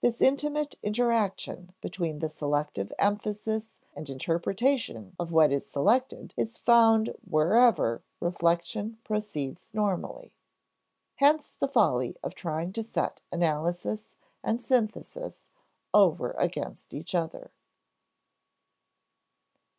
This 0.00 0.22
intimate 0.22 0.76
interaction 0.82 1.74
between 1.82 2.18
selective 2.30 2.90
emphasis 2.98 3.74
and 3.94 4.08
interpretation 4.08 5.14
of 5.18 5.32
what 5.32 5.52
is 5.52 5.66
selected 5.66 6.32
is 6.34 6.56
found 6.56 7.14
wherever 7.28 8.02
reflection 8.20 8.96
proceeds 9.04 9.74
normally. 9.74 10.32
Hence 11.16 11.50
the 11.50 11.68
folly 11.68 12.16
of 12.22 12.34
trying 12.34 12.72
to 12.72 12.82
set 12.82 13.20
analysis 13.30 14.14
and 14.42 14.62
synthesis 14.62 15.44
over 15.92 16.30
against 16.38 16.94
each 16.94 17.14
other. 17.14 17.50